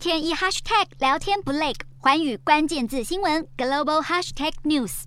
[0.00, 5.02] 天一 hashtag 聊天不累，寰宇关键字新闻 global hashtag news。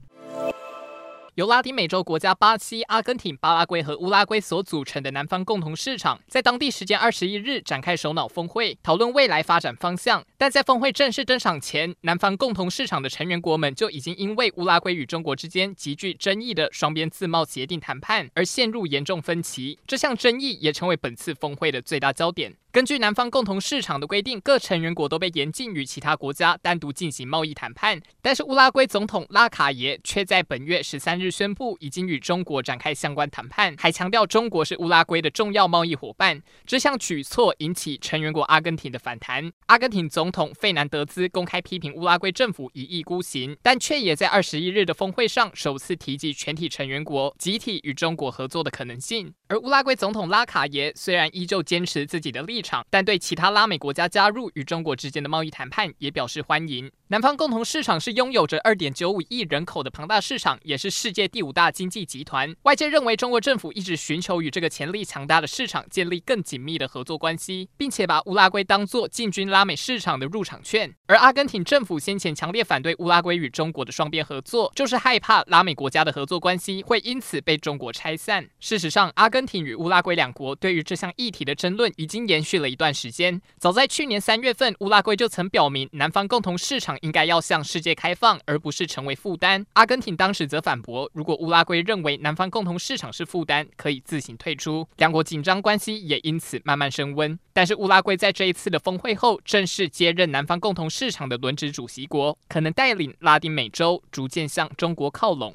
[1.33, 10.23] 由拉丁美洲国家巴西、阿根廷、巴拉圭和乌拉圭所组成的南方共同市场，在当地时间二十一日展开首脑峰会，讨论未来发展方向。
[10.37, 19.79] 但在峰会正式登场前，南方共同市场的成员国们就已经因为乌拉圭与中国之间极具争议的双边自贸协定谈判而陷入严重分歧。
[19.87, 22.53] 这项争议也成为本次峰会的最大焦点。
[22.73, 28.01] 根据南方共同市场的规定，各成员国都被严禁与其他国家单独进行贸易谈判。
[28.19, 36.41] 但是乌拉圭总统拉卡耶却在本月十三日宣布，已经与中国展开相关谈判，还强调中国是乌拉圭的重要贸易伙伴。
[36.65, 39.51] 这项举措引起成员国阿根廷的反弹。
[39.67, 49.31] 阿根廷总统费南德兹公开批评乌拉圭政府一意孤行，但却也在二十一日的峰会上首次提及全体成员国集体与中国合作的可能性。
[49.47, 56.89] 而乌拉圭总统拉卡耶虽然依旧坚持自己的立场，但对其他拉美国家加入与中国之间的贸易谈判也表示欢迎。
[57.13, 62.55] 南方共同市场是拥有着二点九五亿人口的庞大市场，也是世界第五大经济集团。
[62.63, 70.91] 外界认为中国政府一直寻求与这个潜力强大的市场建立更紧密的合作关系，并且把乌拉圭当作进军拉美市场的入场券。
[71.05, 78.49] 而阿根廷政府先前强烈反对乌拉圭与中国的双边合作，就是害怕拉美国家的合作关系会因此被中国拆散。
[78.59, 83.39] 事实上，阿根廷与乌拉圭两国对于这项议题的争论已经延续了一段时间。
[83.59, 86.97] 早在去年三月份，乌拉圭就曾表明南方共同市场。
[87.03, 89.65] 应该要向世界开放，而不是成为负担。
[89.73, 94.87] 阿根廷当时则反驳，如果乌拉圭认为南方共同市场是负担，可以自行退出。
[94.95, 97.37] 两国紧张关系也因此慢慢升温。
[97.51, 105.51] 但是乌拉圭在这一次的峰会后，正式接任南方共同市场的轮值主席国，可能带领拉丁美洲逐渐向中国靠拢。